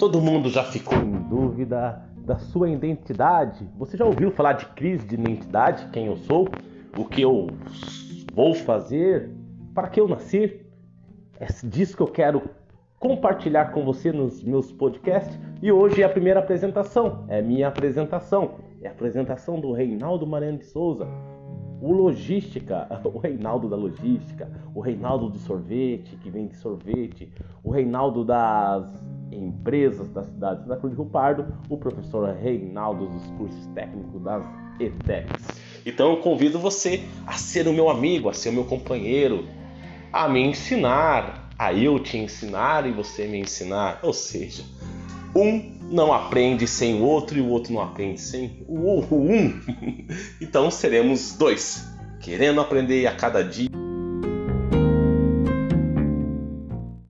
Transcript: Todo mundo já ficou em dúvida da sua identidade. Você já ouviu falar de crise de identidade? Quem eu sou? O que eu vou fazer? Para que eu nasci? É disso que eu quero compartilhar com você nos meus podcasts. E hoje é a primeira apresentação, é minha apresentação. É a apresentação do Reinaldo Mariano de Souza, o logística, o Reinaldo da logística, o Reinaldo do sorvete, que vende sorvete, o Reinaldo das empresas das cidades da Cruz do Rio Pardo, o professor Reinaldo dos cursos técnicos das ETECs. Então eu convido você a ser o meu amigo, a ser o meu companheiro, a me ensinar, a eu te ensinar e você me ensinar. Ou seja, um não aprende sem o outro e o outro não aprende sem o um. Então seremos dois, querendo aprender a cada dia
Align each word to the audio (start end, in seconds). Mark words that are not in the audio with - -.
Todo 0.00 0.18
mundo 0.18 0.48
já 0.48 0.64
ficou 0.64 0.96
em 0.96 1.12
dúvida 1.28 2.02
da 2.24 2.38
sua 2.38 2.70
identidade. 2.70 3.68
Você 3.76 3.98
já 3.98 4.04
ouviu 4.06 4.30
falar 4.30 4.54
de 4.54 4.64
crise 4.68 5.06
de 5.06 5.14
identidade? 5.14 5.88
Quem 5.92 6.06
eu 6.06 6.16
sou? 6.16 6.48
O 6.96 7.04
que 7.04 7.20
eu 7.20 7.48
vou 8.32 8.54
fazer? 8.54 9.28
Para 9.74 9.88
que 9.88 10.00
eu 10.00 10.08
nasci? 10.08 10.58
É 11.38 11.46
disso 11.64 11.94
que 11.94 12.02
eu 12.02 12.06
quero 12.06 12.48
compartilhar 12.98 13.72
com 13.72 13.84
você 13.84 14.10
nos 14.10 14.42
meus 14.42 14.72
podcasts. 14.72 15.38
E 15.60 15.70
hoje 15.70 16.00
é 16.00 16.06
a 16.06 16.08
primeira 16.08 16.40
apresentação, 16.40 17.26
é 17.28 17.42
minha 17.42 17.68
apresentação. 17.68 18.52
É 18.80 18.88
a 18.88 18.92
apresentação 18.92 19.60
do 19.60 19.70
Reinaldo 19.70 20.26
Mariano 20.26 20.56
de 20.56 20.64
Souza, 20.64 21.06
o 21.78 21.92
logística, 21.92 22.88
o 23.04 23.18
Reinaldo 23.18 23.68
da 23.68 23.76
logística, 23.76 24.50
o 24.74 24.80
Reinaldo 24.80 25.28
do 25.28 25.36
sorvete, 25.36 26.16
que 26.16 26.30
vende 26.30 26.56
sorvete, 26.56 27.30
o 27.62 27.70
Reinaldo 27.70 28.24
das 28.24 28.88
empresas 29.70 30.08
das 30.10 30.26
cidades 30.26 30.66
da 30.66 30.76
Cruz 30.76 30.94
do 30.94 31.02
Rio 31.02 31.12
Pardo, 31.12 31.46
o 31.68 31.76
professor 31.76 32.28
Reinaldo 32.34 33.06
dos 33.06 33.24
cursos 33.38 33.66
técnicos 33.68 34.20
das 34.20 34.42
ETECs. 34.80 35.60
Então 35.86 36.10
eu 36.10 36.16
convido 36.16 36.58
você 36.58 37.04
a 37.24 37.34
ser 37.34 37.68
o 37.68 37.72
meu 37.72 37.88
amigo, 37.88 38.28
a 38.28 38.32
ser 38.32 38.48
o 38.48 38.52
meu 38.52 38.64
companheiro, 38.64 39.46
a 40.12 40.28
me 40.28 40.40
ensinar, 40.40 41.48
a 41.56 41.72
eu 41.72 42.00
te 42.00 42.18
ensinar 42.18 42.84
e 42.84 42.90
você 42.90 43.28
me 43.28 43.38
ensinar. 43.38 44.00
Ou 44.02 44.12
seja, 44.12 44.64
um 45.36 45.78
não 45.88 46.12
aprende 46.12 46.66
sem 46.66 47.00
o 47.00 47.04
outro 47.04 47.38
e 47.38 47.40
o 47.40 47.48
outro 47.48 47.72
não 47.72 47.80
aprende 47.80 48.20
sem 48.20 48.64
o 48.66 49.00
um. 49.12 49.60
Então 50.40 50.68
seremos 50.68 51.36
dois, 51.36 51.88
querendo 52.20 52.60
aprender 52.60 53.06
a 53.06 53.14
cada 53.14 53.44
dia 53.44 53.69